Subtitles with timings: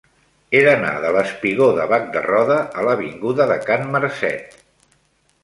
[0.53, 4.59] He d'anar del espigó de Bac de Roda a l'avinguda de Can Marcet.